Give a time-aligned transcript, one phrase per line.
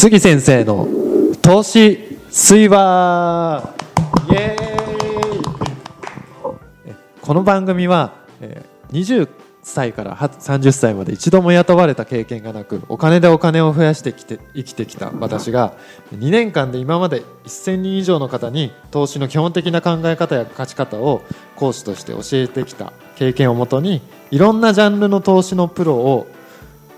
[0.00, 0.86] 杉先生の
[1.42, 3.74] 投資水話
[4.30, 6.94] イエーイ。
[7.20, 8.14] この番組は、
[8.92, 9.28] 20
[9.64, 15.74] 歳から30歳まで一度も雇われた経験がなくお金でお金を増やしてきて生きてきた私が
[16.14, 21.22] 2年間で今まで1000人以上の方に投資の基本的な考え方や勝ち方を
[21.56, 26.28] 講師として教えてきた経験をもとにいろんなジャンルの投資のプロを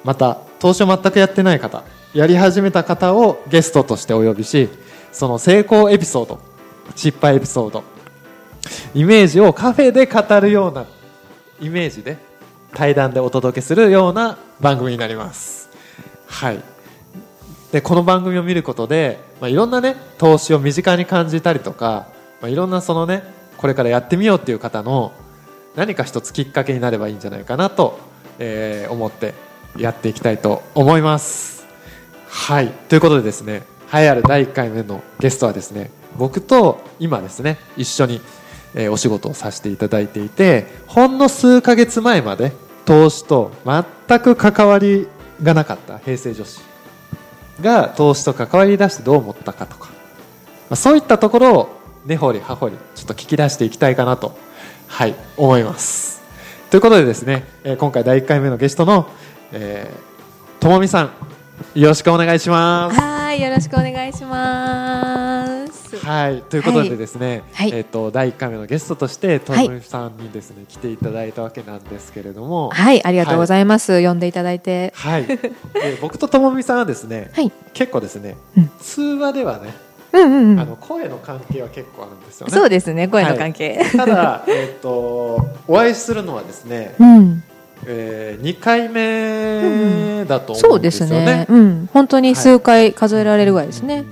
[0.05, 1.83] また投資を全くやってない方
[2.15, 4.69] やり始めた方をゲストとしてお呼びし
[5.11, 6.41] その成功エピソード
[6.95, 7.83] 失敗エピソード
[8.95, 10.87] イメージをカフェで語るような
[11.61, 12.19] イメージで
[12.75, 15.71] 対談でお届けするような番組になります。
[16.27, 16.63] はい。
[17.73, 22.09] でこの番組を見ることで、まあ、いろんなね投資を身近に感じたりとか、
[22.41, 23.23] まあ、いろんなそのね
[23.57, 25.13] これからやってみようっていう方の
[25.77, 27.99] 何か一つきっかけになればいいんじゃないかなと、
[28.39, 29.35] えー思って
[29.77, 31.67] やっていきたいと思います。
[32.29, 32.69] はい。
[32.89, 38.21] ということでですね栄えある第1回目のゲストはですね僕と今ですね一緒に、
[38.75, 42.53] えお仕事をさせていただいていてほんの数ヶ月前まで
[42.85, 45.09] 投資と全く関わり
[45.43, 46.71] がなかった平成女子。
[47.61, 49.95] が投資と関わり出してどう思ったかとか、ま
[50.71, 54.37] あ、そういったところを根掘り葉掘りちょっと聞き出していきたいかなと。
[54.91, 56.21] はい思います。
[56.71, 59.09] ということでですね、え今回第1回目のゲストの、
[59.53, 60.11] えー
[60.61, 61.11] ともみさん
[61.75, 65.97] よろしくお願いしますはい、よろしくお願いします。
[66.05, 74.05] はい、ということでですね、はいえっ、と第1回目のゲストとしてともみさんにですね、来ていただいたわけなんですけれども、はい、ありがとうございます。
[74.05, 74.93] 呼んでいただいて。
[74.97, 75.39] はい、で
[76.01, 77.53] 僕とともみさんはですね、 はい。
[77.73, 79.73] 結構ですね、うん通話ではね、
[80.13, 80.61] うんうんうん。
[80.61, 82.53] あの声の関係は結構あるんですよね。
[82.53, 83.81] そうですね、声の関係。
[83.97, 87.45] ただ、えっ、とお会いするのはですね、うん。
[87.87, 91.25] えー、2回目だと思そううんですよね。
[91.25, 91.47] ね。
[91.49, 91.89] うん。
[91.93, 94.05] 本当に数回数えられるぐらいですね。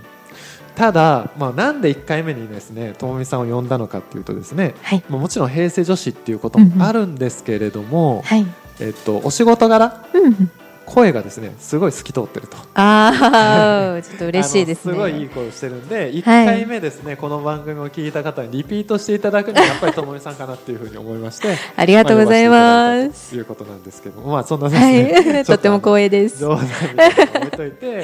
[0.74, 5.04] ただ、まあ、なんで1回目にですねともみさんを呼んだのかっていうとですね、はい。
[5.08, 8.46] まあもちろん平成女子っていうこともあるんですけれども、はい。
[8.80, 10.50] えっと、お仕事柄うんうん。
[10.88, 14.94] 声がですねすごい透き通ってるとああ、 ちょっと嬉しいですね。
[14.94, 23.30] あのすごいいい声をしてるんで1はい回目ですね、この番組を聞いた方にリピートしていただくにはやっぱりともみさんかなっていうふうに思いまして ありがとうございます。
[23.30, 25.44] ということなんですけどもまあそんなですはね、い。
[25.46, 26.38] とっても光栄です。
[26.38, 27.96] 冗談置いといて、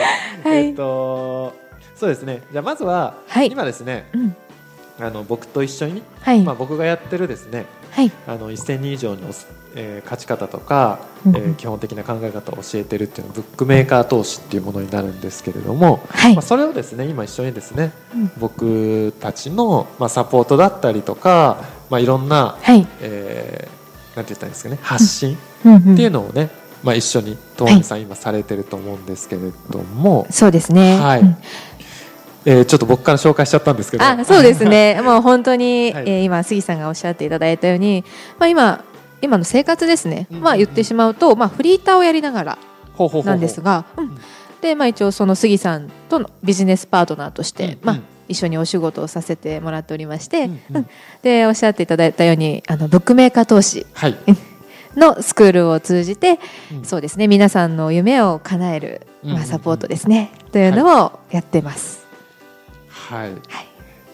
[0.45, 1.53] はいえっと
[1.95, 4.37] そうですねじゃあまずは、はい今ですねうん。
[5.01, 6.43] あの僕と一緒に、はい。
[6.43, 8.13] まあ、僕がやってるですねはい。
[8.27, 9.19] あの1000人以上の、
[9.77, 16.43] えー勝ち方とか、うんえー基本的な考え方を教えてるっていうのはブックメーカー投資っていうものになるんですけれども、はいまあ、。
[16.43, 22.87] それをですね今一緒にですねうん僕たちの、まあ、サポートだったりとか、まあ、いろんな、はい。
[23.01, 23.75] えー
[24.17, 26.49] なんて言ったんですかね発信うんうんっていうのをね、
[26.85, 31.01] まあ、一緒にトーンさん今されてると思うんですけれども、そうですね。
[31.01, 31.37] はいうん
[32.45, 34.05] えーちょっと僕から紹介しちゃったんですけど。
[34.05, 36.05] あそうですね、 もう本当に、はい。
[36.07, 38.05] えー今、杉さんがおっしゃっていただいたように、
[38.39, 38.85] まあ、今、
[39.23, 42.59] 今の生活ですね、うんまあ、言ってしまうと、まあ、フリーターをやりながら
[43.25, 44.19] なんですが、うん。
[44.61, 47.79] でまあ、一応、その杉さんとのビジネスパートナーとして、うんうん。
[47.83, 50.77] まあ、一緒にお仕事をさせてもらっておりまして、うんうん。
[50.77, 50.87] うん。
[51.23, 54.17] でおっしゃっていただいたようにあのブックメーカー投資はい、
[54.97, 56.39] のスクールを通じて、
[56.73, 56.85] うん。
[56.85, 59.47] そうですね皆さんの夢を叶える、まあ、うんうんうん。
[59.47, 61.99] サポートですね、というのをやってます。
[61.99, 62.04] はい
[63.09, 63.33] はい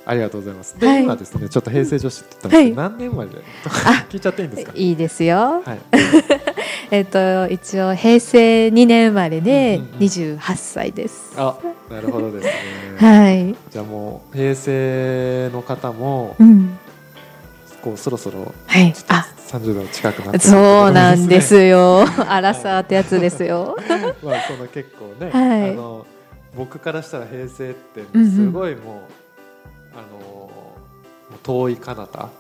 [0.06, 0.78] ありがとうございます。
[0.81, 3.37] で、はい今ですね、ちょっと平成女子って言ったんですけど、は何年生まれで？
[3.67, 4.73] あ 聞いちゃっていいんですか？
[4.75, 5.62] いいですよ。
[5.65, 5.78] はい。
[6.91, 11.33] えっと一応平成2年生まれでうんうんうん28歳です。
[11.37, 11.56] あ、
[11.91, 12.53] なるほどですね。
[12.99, 13.55] はい。
[13.71, 16.78] じゃあもう平成の方もうん。
[17.83, 18.93] こうそろそろはい。
[19.09, 22.05] あ、三十代近くなってるそうなんですよ。
[22.28, 23.77] アラサーってやつですよ。
[24.22, 26.07] まあその結構ね、はいあの
[26.56, 30.50] 僕からしたら平成ってうんうんすごいもう、あの
[31.43, 32.31] 遠い彼方 っ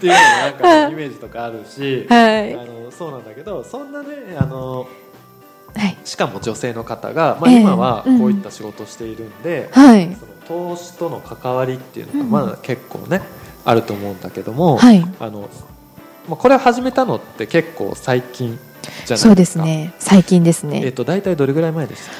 [0.00, 2.54] ていうのがなんかイメージとかあるし、はい。
[2.54, 4.08] あのそうなんだけどそんなね
[4.38, 4.86] あの
[5.74, 5.96] はい。
[6.04, 10.16] しかも女性の方が、まあ、ええ今はうんこういった仕事をしているんで、はい。
[10.18, 10.26] そ
[10.56, 13.22] の投資との関わりっていううんのがまだ結構ね、
[13.64, 15.04] あると思うんだけども、はい。
[15.18, 15.48] あの
[16.28, 19.92] まあ、これを始めたのって結構最近じゃないですかそうですね。
[19.98, 20.92] 最近ですえっ、ね。
[20.92, 22.14] と大体どれぐらい前でしたっ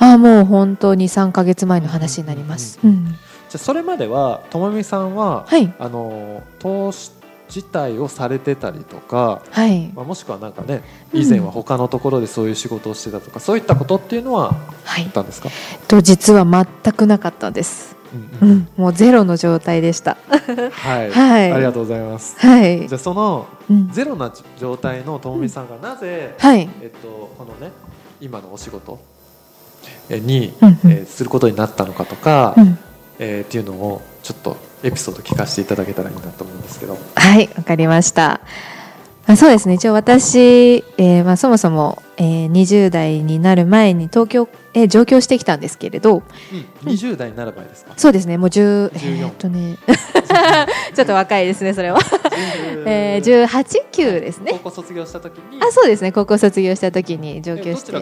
[0.00, 2.78] あ、もう本当に3ヶ月前の話になります。
[2.82, 3.04] ううんん。
[3.06, 3.18] けじゃ
[3.56, 5.72] あそれまではともみさんは、はい。
[5.78, 7.12] あの投資
[7.54, 9.88] 自体をされてたりとか、はい。
[9.94, 10.82] まあ、もしくはなんかね
[11.12, 14.54] うん以前は他のところでそういう仕事をしてたとか、そういったことっていうのは
[14.84, 15.12] はいあっ。
[15.12, 15.48] たんですか、
[15.88, 17.96] と実は全くなかったです。
[18.40, 18.68] うんうんうん。
[18.76, 20.16] もうゼロの状態でした。
[20.72, 22.94] はい、 はいありがとうございますはいじ。
[22.94, 23.88] ゃあそのうん。
[23.90, 26.68] ゼロな状態のともみさんがなぜ、はい。
[26.80, 27.72] えっと、このね
[28.20, 29.19] 今のお仕事えー
[30.08, 32.78] に、えーすることになったのかとか、うん。
[33.18, 36.98] えーっていうのをちょっとエピソード聞かせていただけたらいいなと思うんですけど。
[37.14, 38.40] はい、わかりました。
[39.30, 39.74] あそうですね。
[39.74, 40.38] 一応私、
[40.98, 46.24] えーまあそもそも、えー20代になる前に東京へ上京してきたんですけれど、
[46.84, 48.38] 20代になる場合ですか、そうですね。
[48.38, 49.78] もう10、14えーっとね、
[50.96, 52.00] ちょっと若いですね、それは。
[52.86, 53.48] えー、18、
[53.92, 54.50] 9ですね。
[54.54, 55.62] 高校卒業した時に？
[55.62, 56.10] あ、そうですね。
[56.10, 57.92] 高校卒業した時に上え京して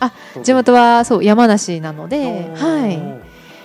[0.00, 0.12] あ
[0.42, 3.00] 地元はそう山梨なので、はい。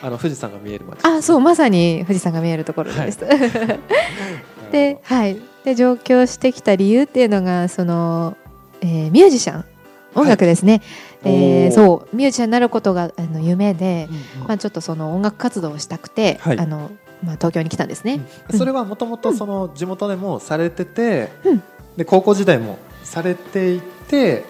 [0.04, 3.20] あの富士山が見える街あ、そうまさに富士山が見えるところです。
[3.24, 3.28] う
[4.72, 5.38] で、はい。
[5.64, 8.36] で上京してきた理由っていうのがその、
[8.82, 9.66] えーミュージシャン
[10.16, 10.82] 音楽ですね。
[11.24, 12.16] はいえーそう。
[12.16, 14.08] ミュージシャンになることがあの夢で、
[14.38, 14.48] んうん。
[14.48, 16.60] まあちょっとその音楽活動をしたくて、はい。
[16.60, 16.92] あの
[17.24, 18.22] まあ東京に来たんですね。
[18.50, 18.58] うん。
[18.58, 21.64] それはもともとその地元でもされてて、うん。
[21.98, 23.91] で高校時代もされていて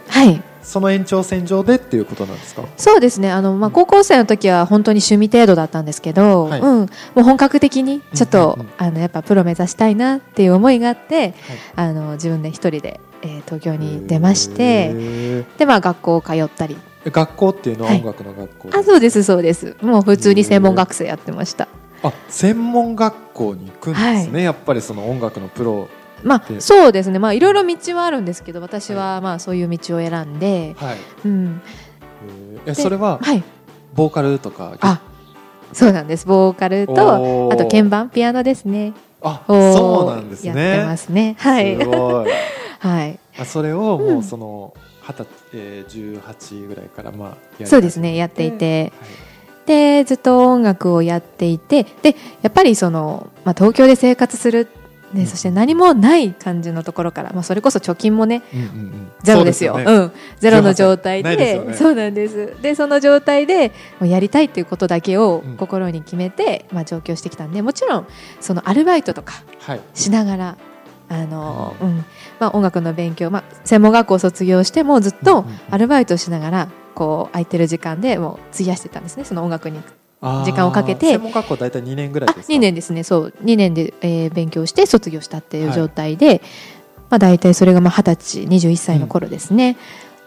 [0.07, 0.41] はい。
[0.63, 2.63] その延長線上でっていうことなんですか？
[2.77, 3.31] そうですね。
[3.31, 3.73] あのまあうん。
[3.73, 6.59] 高校生の時は本当に趣味程度だったんですけど、はい。
[6.59, 6.87] うん、も
[7.17, 8.73] う本格的にちょっと、うんうんうん。
[8.77, 11.33] あのやっぱプロ目指したいなっていう思いがあって、
[11.75, 17.99] あの自分で一人で、えー東京に出まして、でまあ学校通ったり、え学校っていうのははい。
[17.99, 19.75] 音楽の学校、あそうですそうです。
[19.81, 21.67] もう普通に専門学生やってました。
[22.03, 25.87] あ専門学校に行くんですね、やっぱりその音楽のプロ
[26.23, 27.19] まであそうですね。
[27.19, 31.61] まあいろいろ道はあるんですけど、私はまあそういう道を選んで、はいうん、
[32.65, 33.43] えそれははい。
[33.93, 34.77] ボーカルとか？
[34.81, 35.01] あ、
[35.73, 36.25] そうなんです。
[36.25, 36.93] ボーカルと
[37.51, 38.93] あと鍵盤ピアノですね。
[39.21, 41.35] あをそうなんですねやってますね。
[41.37, 41.77] はい
[42.79, 43.19] はい。
[43.39, 48.15] あそれをもううんその二十、えー、18ぐらいからまあそうですね。
[48.15, 48.91] やっていて、はい
[49.63, 54.67] でずっと音楽をやっていて、でやっぱりそのまあ東京で生活する。
[55.13, 59.11] でそして何もない感じのところから、まあ、それこそ貯金もねうんうんうん。
[59.23, 59.73] ゼロですよ。
[59.73, 61.35] そううん、ゼロの状態で。
[61.35, 61.73] ね。
[61.73, 62.55] そうなんです。
[62.61, 63.71] でその状態で
[64.01, 65.57] やりたいっていうことだけをうん。
[65.57, 68.07] 心に決めて、まあ上京してきたんで、もちろん
[68.39, 69.81] そのアルバイトとかはい。
[69.93, 70.57] しながら。
[71.09, 72.05] あのうん。
[72.39, 75.59] まあ、音楽の勉強、まあ、専門学校を卒業してもずっとうんうんうん。
[75.71, 79.81] アルバイトしながらこう空いてる時間でもう費やしてたんですねその音楽に
[80.21, 81.11] 時間をかけて。
[81.13, 83.03] 専門学校大体2年ぐらあいですか？2年ですね。
[83.03, 83.33] そう。
[83.43, 86.41] 2年で、えー勉強して卒業したっていう状態で、
[87.09, 89.77] まあ、大体それがまあ20歳21歳の頃ですね、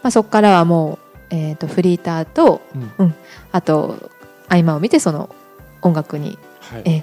[0.03, 0.99] まあ、そこからはも
[1.31, 2.61] う、えー、とフリーターと
[2.99, 3.15] うん。
[3.53, 4.11] あと
[4.49, 5.31] 合間を見てその
[5.81, 6.83] 音楽に、はい。
[6.85, 7.03] えー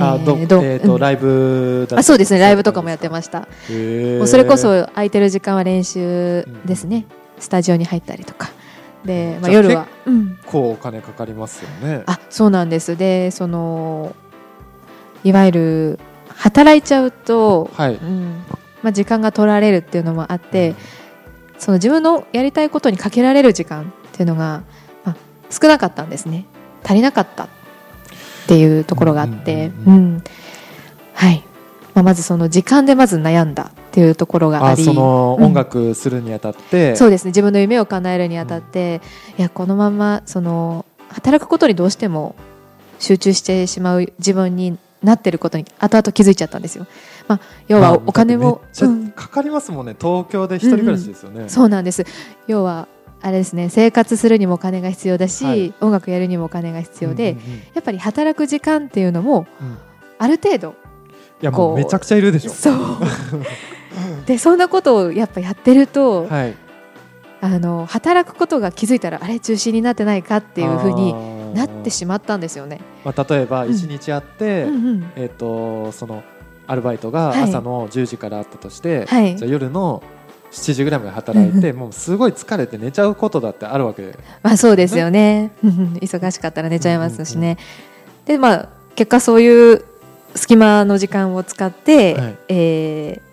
[0.00, 1.00] あどえーとうん。
[1.00, 2.38] ライブあそうですね。
[2.38, 3.40] ライブとかもやってました。
[3.40, 3.46] も
[4.24, 7.06] うそれこそ空いてる時間は練習ですね、
[7.40, 8.50] スタジオに入ったりとか
[9.04, 12.02] で、まあ、夜は、うん、結構お金かかりますよね。
[12.06, 12.96] あそうなんです。
[12.96, 14.14] でその
[15.24, 15.98] いわゆる
[16.28, 17.94] 働いちゃうと、はい。
[17.94, 18.44] うん。
[18.82, 20.76] まあ、時間が取られるっていうのもあって
[21.58, 24.62] その自分のやりたいことにかけられる時間っていうのが、
[25.04, 25.16] まあ、
[25.50, 26.46] 少なかったんですね。
[26.84, 27.48] 足りなかったっ
[28.46, 29.98] ていうところがあって、うんうん。
[29.98, 30.24] うん。
[31.12, 31.42] はい。
[31.94, 34.82] まあ、まずその時間でまず悩んだっていうところがあり。
[34.82, 37.30] あそのうん音楽するにあたって、そうですね。
[37.30, 39.00] 自分の夢を叶えるにあたって、
[39.38, 42.34] いやこのままその働くことにどうしても
[42.98, 46.86] 集中してしまう自分になってることに後々気づいちゃったんですよ。
[47.28, 48.62] まあ、要まあはお金も、
[49.14, 52.04] かかりますもんね、東京で一人暮らしですよね、そうなんです。
[52.46, 52.88] 要は
[53.20, 53.68] あれですね。
[53.68, 55.74] 生活するにもお金が必要だし、はい。
[55.80, 57.58] 音楽やるにもお金が必要で、うんうんうん。
[57.74, 59.78] やっぱり働く時間っていうのもうん。
[60.20, 60.74] ある程度
[61.40, 62.50] いやもこううめちゃくちゃいるでしょ。
[62.50, 62.74] そう
[64.26, 66.54] でそんなことをやっぱやってると、はい、っ
[67.40, 71.14] あの働くことが気づいたらあれ中止になってないかっていうふうに
[71.54, 72.80] なってしまったんですよね。
[73.04, 73.70] まあ、例えばうん。
[73.70, 75.12] 一日あって、うんうん。
[75.16, 76.22] えっ、とその
[76.66, 77.42] アルバイトがはい。
[77.42, 79.36] 朝の10時からあったとして、はい。
[79.36, 80.02] じゃあ夜の
[80.50, 84.02] 7時ぐらいまで働いて、もうすごい疲れて寝ちゃうことだってあるわけ。
[84.02, 85.52] で、まあそうですよね。
[85.62, 87.56] うんうん忙しかったら寝ちゃいますしね。
[88.26, 89.84] でまあ結果そういう
[90.34, 92.36] 隙間の時間を使って、はい。
[92.48, 93.27] えー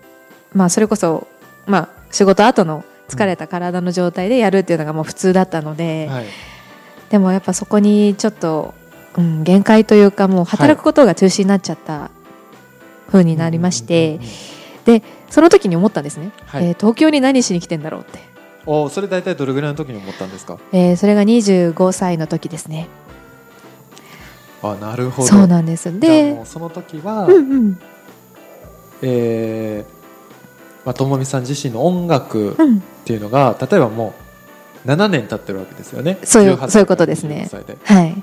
[0.52, 1.26] まあそれこそ
[1.66, 6.24] まあ仕事後の疲れた体の状態でやるっていうのがもう普通だったので、はい。
[7.10, 8.74] でもやっぱそこにちょっと、
[9.16, 12.10] うん、限界というかもう働くことが中止になっちゃった
[13.06, 14.18] 風になりまして、
[14.84, 16.66] でその時に思ったんですね、はい。
[16.66, 18.18] えー東京に何しに来てんだろうって、
[18.66, 20.58] おそれ大体どれぐらいの時に思ったんですか？
[20.72, 22.88] えーそれが25歳の時ですね。
[24.62, 25.28] あなるほど。
[25.28, 26.00] そうなんです。
[26.00, 27.78] でその時は、うんうん。
[29.02, 29.95] えー
[30.86, 32.78] まあ、ともみさん自身の音楽うん。
[32.78, 34.14] っていうのが例えばも
[34.84, 36.18] う7年経ってるわけですよね。
[36.24, 37.48] そういう18歳そういうことですね。
[37.48, 37.76] 25歳で。
[37.84, 38.22] はい。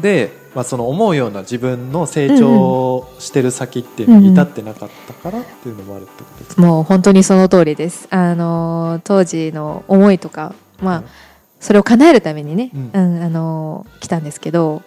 [0.00, 8.06] で、まあ、その思うような自分の成長してる先っていうのに至ってなかったからっていうのもあるってことですか、もう本当にその通りです。
[8.10, 11.04] あのー当時の思いとかまあ、
[11.58, 12.90] それを叶えるためにね、うん。
[12.92, 14.82] うんあの来たんですけど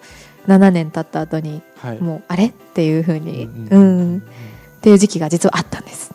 [0.48, 2.00] 7年経った後にはい。
[2.00, 2.46] もうあれ？
[2.48, 4.20] っていうふうに、うんううんん。
[4.20, 4.22] っ
[4.82, 6.12] ていう時期が実はあったんです。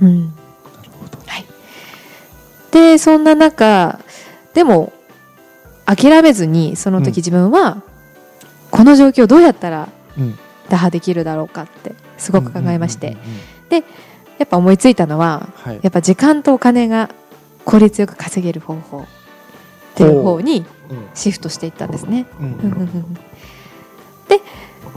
[0.00, 0.20] うん。
[0.20, 0.26] な
[0.82, 1.18] るほど。
[1.26, 1.44] はい、
[2.70, 4.00] でそんな中
[4.54, 4.92] でも
[5.84, 7.82] 諦めずにその時うん自分は、
[8.70, 9.88] この状況をどうやったら
[10.18, 10.38] うん。
[10.68, 13.84] 打破できるだろうかってすごく考えまして、うんうんうんうん
[14.38, 15.80] やっぱ思いついたのははい。
[15.82, 17.08] やっぱ時間とお金が
[17.64, 19.00] 効率よく稼げる方法。
[19.00, 19.04] っ
[19.94, 20.94] ていう方にう。
[20.94, 21.06] ん。
[21.14, 22.26] シフトしていったんですね。
[24.28, 24.40] で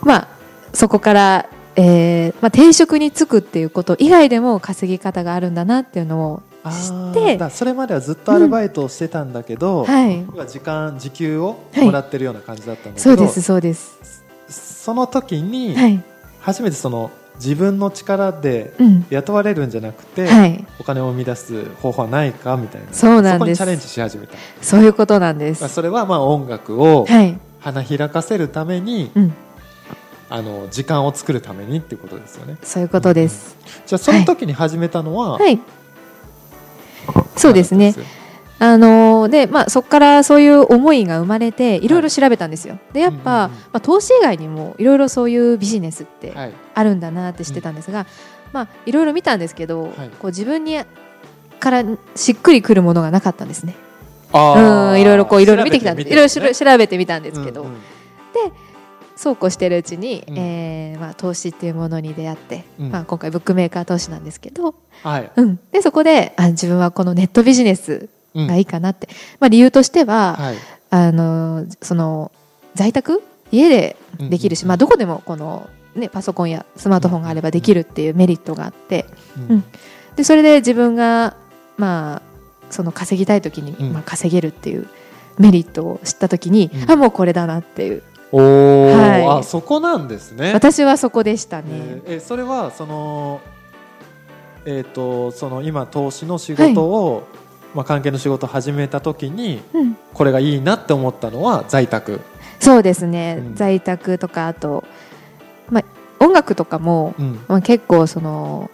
[0.02, 0.28] まあ
[0.74, 1.46] そこから、
[1.80, 10.20] えーまあ、転職に就くっていうこと以外でも稼ぎ方があるんだなっていうのを知ってそれまではずっとアルバイトをしてたんだけど、はい。
[10.20, 11.86] 要は時間時給をはい。
[11.86, 14.24] もらってるような感じだったんだけど、そうですそうです。
[14.50, 16.04] その時にはい。
[16.42, 19.06] 初めてその自分の力でうん。
[19.10, 20.66] 雇われるんじゃなくて、はい。
[20.80, 23.40] お金を生み出す方法はないかみたいなそうなんです。
[23.40, 25.62] こにチャレンジし始めた、そういうことなんです。
[25.62, 27.40] まあ、それはまあ音楽をはい。
[27.62, 29.34] 花開かせるために、うん
[30.30, 32.58] あの時間を作るためにっていうことですよね。
[32.62, 33.58] そういうことです。
[33.88, 35.60] じゃあその時に始めたのは、はい。
[37.36, 37.96] そうですね。
[38.62, 42.78] あのーでまあそこからそういう思いが生まれていろいろ調べたんですよ。
[42.94, 43.62] でやっぱ、うんうんうん。
[43.62, 46.54] まあ、投資以外にもいろいろそういうビジネスってはい。
[46.76, 48.06] あるんだなって知ってたんですが、
[48.54, 49.92] まあいろいろ見たんですけど、はい。
[50.10, 50.80] こう自分に
[51.60, 51.84] から
[52.16, 53.76] しっくりくるものがなかったんですね。
[54.32, 56.10] うんいろいろこういろいろ見てきたんです。
[56.10, 57.78] いろいろ調べてみ調べてみたんですけど、うんうん
[59.20, 60.38] そうこうしてるうちに、うん。
[60.38, 62.90] えーまあ投資っていうものに出会って、うん。
[62.90, 68.48] まあ今回ブックメーカー投資なんですけど、はい、うん、でそこであ自分はこのネットビジネスうん。
[68.48, 69.10] がいいかなって、
[69.42, 70.56] まあ理由としては、はい。
[70.92, 72.32] あのその
[72.76, 73.22] 在宅
[73.52, 79.06] 家でできるし、うんまあどこでもこのねパソコンやスマートフォンがあればできるっていうメリットがあって。
[79.50, 79.66] うん。
[80.16, 81.36] でそれで自分が
[81.76, 82.22] まあ
[82.70, 83.92] その稼ぎたい時に、うん。
[83.92, 84.88] まあ、稼げるっていう
[85.38, 86.92] メリットを知った時に、うん。
[86.92, 89.28] あもうこれだなっていうおお、はい。
[89.40, 90.54] あそこなんですね。
[90.54, 93.42] 私はそこでしたね、えそれはその
[94.66, 97.28] えっ、とその今投資の仕事を、
[97.74, 102.20] まあ関係の仕事を始めた時にうん、これがいいなって思ったのは在宅、
[102.60, 103.56] そうですね、うん。
[103.56, 104.84] 在宅とかあと、
[105.70, 108.70] まあ、音楽とかも、うん、まあ、結構その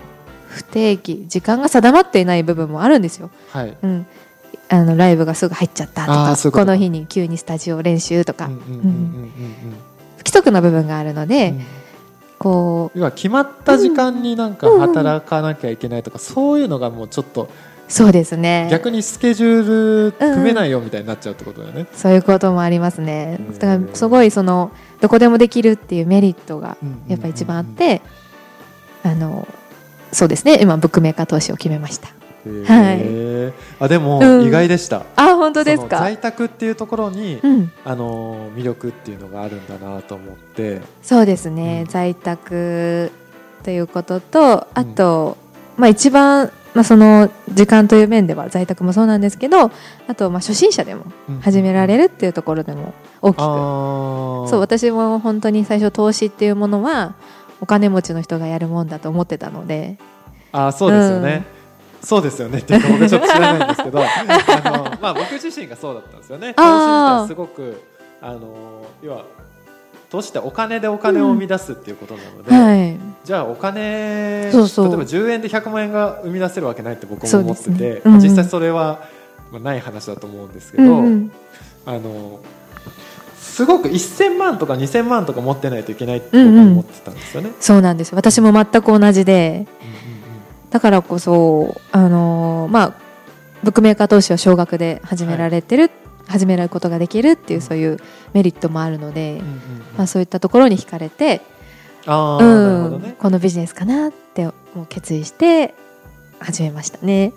[0.47, 3.77] 不定期時間が定まっていない部分もあるんですよ、はい。
[3.81, 4.07] うん、
[4.69, 9.31] あのライブがすぐ入っちゃったとかこの日に急にスタジオ練習とか、うんうんうんうんうん
[10.17, 11.65] 不規則な部分があるので、うん。
[12.37, 17.49] こう要は決まった時間になんか働かなきゃいけないとか、そういうのがもうちょっと
[17.87, 18.67] そうですね。
[18.71, 21.85] 逆にスケジュール組めないよみたいになっちゃうってことだよね。
[21.93, 23.37] そういうこともありますね。
[23.39, 23.59] うん。
[23.59, 28.01] だからすごいそのどこでもできるっていうメリットがやっぱ一番あって、
[29.03, 29.47] あの
[30.11, 30.59] そうですね。
[30.61, 32.09] 今ブックメーカー投資を決めました
[32.49, 33.83] へー。
[33.83, 34.47] あでもうん。
[34.47, 35.03] 意外でした。
[35.15, 35.99] あ本当ですか？
[35.99, 37.71] 在宅っていうところに、うん。
[37.83, 40.81] あの魅力っていうのがあるんだなと思って。
[41.01, 41.91] そうですね、うん。
[41.91, 43.11] 在宅
[43.63, 45.37] ということとあと、
[45.77, 49.71] まあ一番まあ、その時間という面では在宅もそうなんですけど
[50.09, 51.05] あとまあ初心者でも
[51.41, 51.95] 始められる。
[51.95, 57.15] るっていうところでも大きく、そう私も本当に最初投資っていうものは
[57.61, 59.97] お金持ちの人がやるもんだと思ってたので。
[60.51, 61.45] あーそうですよね。
[62.05, 62.59] そうですよね。
[62.59, 63.99] っていうか僕ちょっと知らないんですけど。
[63.99, 66.53] あの、まあ、僕自身がそうだったんですよね。
[66.53, 67.81] 投資自体すごく
[68.21, 69.25] あの要は
[70.09, 72.97] 投資ってお金でお金を生み出すっていうことなので、はい。
[73.23, 74.87] じゃあお金そうそう。
[74.87, 78.01] 例えば10円で100万円が生み出せるわけないって僕も思ってて、ね。
[78.05, 78.19] うんうん。
[78.21, 79.07] 実際それは、
[79.51, 81.31] まあ、ない話だと思うんですけど、うんうん。
[81.87, 82.39] あの
[83.35, 87.51] すごく1000万とか2000万とか持ってないといけないって僕は思ってたんですよね。
[87.59, 88.13] そうなんです。
[88.13, 89.65] 私も全く同じで。
[89.89, 90.14] うん
[90.75, 92.93] だからこそあのーまあ
[93.63, 95.89] ブックメーカー投資は少額で始められてる、
[96.27, 97.97] 始められることができるっていうそういう
[98.33, 99.51] メリットもあるので、うんうんうん
[99.97, 101.41] まあ、そういったところに惹かれて。
[102.05, 104.53] このビジネスかなっても
[104.83, 105.73] う決意して
[106.39, 107.31] 始めましたね。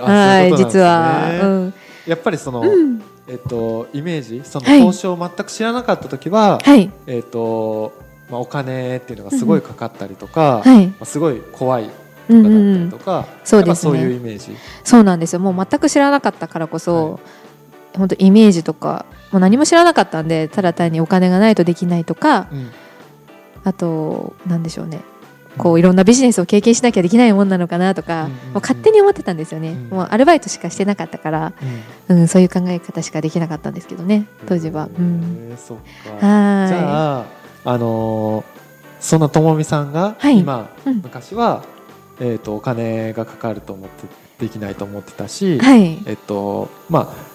[0.00, 1.74] はい、実は、うん。
[2.06, 3.02] やっぱりその、うん。
[3.26, 4.80] えっとイメージそのはい。
[4.80, 6.88] 投資を全く知らなかった時は、はい。
[7.08, 7.92] えっと
[8.30, 11.90] まあお金っていうのがすごいかかったりとか、はい、まあすごい怖いうん
[12.30, 12.84] とかだったうんうん。
[12.86, 13.92] りとか、そうですね。
[13.92, 14.56] そういうイメージ。
[14.84, 15.40] そうなんですよ。
[15.40, 17.20] もう全く知らなかったからこそ、
[17.96, 22.70] 本当イメージとかもう何も知らなかったんでただ単にお金がないとできないとかうん。
[23.64, 25.00] あとなんでしょうね。
[25.58, 28.36] こういろんなビジネスを経験しなきゃできないもんなのかなとか、うんうんうん。
[28.36, 29.88] もう勝手に思ってたんですよね、うん。
[29.88, 31.52] もうアルバイトしかしてなかったから、
[32.08, 32.20] うん。
[32.20, 35.78] うん、そういう考え方しかできなかったんですけどね当時は、うん、そっ
[36.20, 36.26] か。
[36.26, 37.24] はじゃあ
[37.64, 38.60] あのー
[39.00, 40.38] そのともみさんがはい。
[40.38, 41.00] 今、うん。
[41.02, 41.64] 昔は
[42.20, 44.06] えっ、とお金がかかると思って
[44.46, 45.98] できないと思ってたし、いはい。
[46.06, 47.30] えっとまあ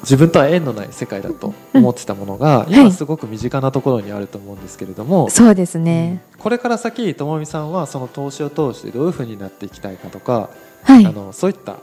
[0.00, 2.80] 自分とは縁のない世界だと思ってたものが、うんはい。
[2.82, 10.50] 今すごく身近なところにあると思うんですけれども、そうですね、これから先ともみさんはその投資を通してどういうふうになっていきたいかとか、
[10.82, 11.06] はい。
[11.06, 11.76] あのそういった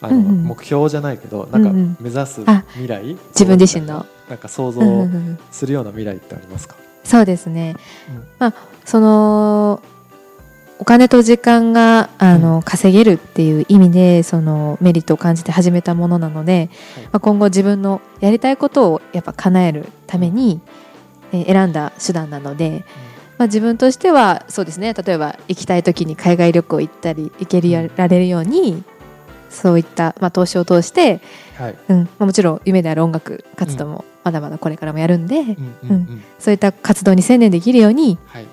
[0.00, 0.44] あの、うんうん。
[0.44, 1.76] 目標じゃないけどなんかうん。
[1.76, 4.06] うん目指すあ未来、自分自身の。
[4.28, 5.38] なんか想うんうんう像ん。
[5.52, 7.76] するような未来ってありますか、そうですね、
[8.08, 8.24] うん。
[8.38, 8.54] まあ
[8.84, 9.80] その
[10.78, 17.04] お金と時間があの、稼げるっていう意味でそのメリットを感じて始めたものなので、はい。
[17.04, 20.60] まあ、今後自分のやりたいことをやっぱ叶えるために、
[21.32, 22.84] えー選んだ手段なので、
[23.38, 28.82] まあ、自分としてはそうですね例えば行きたい時に海外旅行行ったり行けるられるように
[29.50, 31.20] そういった、まあ、投資を通して、
[31.56, 31.78] はい。
[31.88, 32.04] うん。
[32.04, 35.90] まあ、もちろん夢である音楽活動もまだまだこれからもやるんで、うんうん。
[35.90, 36.24] うん。
[36.38, 38.46] そういった活動に専念できるようにはい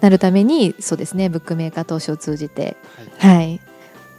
[0.00, 2.76] なるためにそうですねブックメーカー投資を通じて、
[3.18, 3.36] はい。
[3.36, 3.60] はい、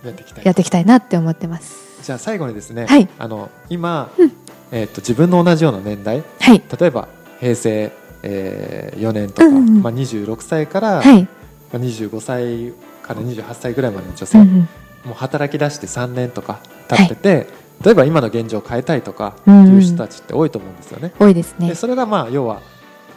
[0.03, 2.03] やっていきたいやっていきたいなって思ってます。
[2.03, 3.07] じゃあ最後にですね、はい。
[3.17, 4.31] あの今、うん。
[4.71, 7.07] えー、と自分の同じような年代はい、例えば
[7.39, 7.91] 平成、
[8.23, 11.29] え4年とか、うんうんまあ、26歳から、はい、ま
[11.73, 14.57] あ、25歳から28歳ぐらいまでの女性、うんうん。
[14.57, 14.67] も
[15.11, 17.47] う働き出して3年とか経ってて、
[17.83, 21.13] 例えば今の現状を変えたいとかいう人たちって多いと思うんですよね。
[21.19, 21.69] 多いですね。
[21.69, 21.75] で。
[21.75, 22.61] それがまあ要は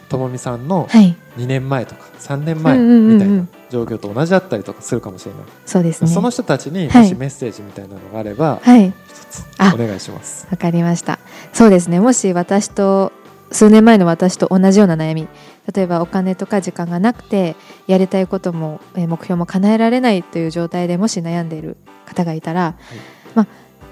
[0.09, 6.11] ともみさんのはい、2年前とか3年前みたいな状況と同じだったりとかするかもしれない、そうですね。
[6.11, 8.95] その人たちにはいもしメッセージみたいなのがあればはい、一
[9.31, 10.47] つあお願いします。
[10.51, 11.19] わかりました。
[11.53, 12.01] そうですね。
[12.01, 13.13] もし私と
[13.51, 15.29] 数年前の私と同じような悩み、
[15.73, 22.75] 例えばお金とか時間がなくてやりたいこともえー目標も叶えられないという状態でもし悩んでいる方がいたら、
[23.35, 23.47] まあ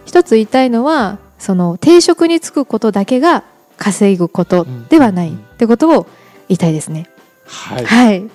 [0.04, 3.44] 一つ言いたいのはその定職に就くことだけが
[3.76, 6.06] 稼ぐことではないってことを
[6.49, 7.09] 言いたいですね。
[7.47, 8.30] はい、はい、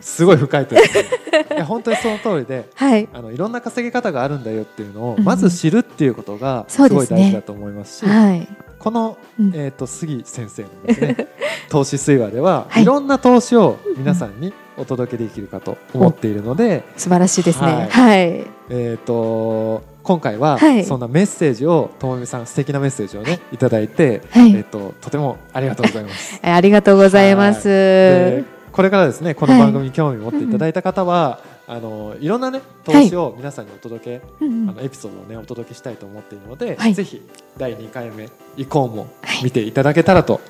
[0.00, 0.78] すごい深いとい。
[0.78, 9.52] うかいや本当にその通りではい、あのいろんな稼ぎ方があるんだよっていうのをうんまず知るっていうことがすごい大事だと思いますし、はい、この、うん。
[9.54, 11.16] えー、と杉先生のですね
[11.68, 12.82] 投資水話では、はい。
[12.82, 17.66] い、ろんな投資を皆さんにお届けできるかと思っているので、素晴らしいですね。
[17.66, 17.88] はい。
[17.88, 20.84] はい、えー、と今回ははい。
[20.84, 23.58] そんなメッセージをともみさん素敵なメッセージをねい。
[23.58, 24.50] ただいて、はい。
[24.56, 26.40] えー、ととてもありがとうございます。
[26.42, 27.68] えありがとうございます。
[27.68, 28.42] で
[28.72, 36.94] これからですねこの番組に興味を持っていただいた方は、あのいろんなね投資を皆さんにお届け、あのエピソードをねお届けしたいと思っているので、はい。
[36.94, 37.22] ぜひ
[37.56, 39.06] 第2回目以降も
[39.44, 40.40] 見ていただけたらと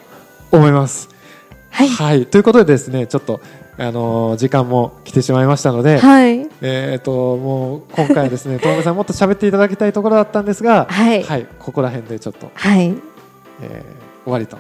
[0.51, 1.11] 思います。
[1.71, 3.43] はい、ということでですねちょっと
[3.81, 11.25] あの時間も来てしまいましたので、はい、えっ、ともう今回はですねともみさんもっと喋っていただきたいところだったんですが、はい、
[11.59, 12.95] ここら辺でちょっと、はい、
[13.63, 14.59] えー終わりと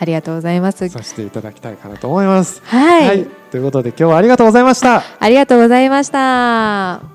[0.00, 0.88] ありがとうございます。
[0.88, 2.60] させていただきたいかなと思います。
[2.64, 5.02] はい、ということで今日はありがとうございました。
[5.20, 7.13] ありがとうございました。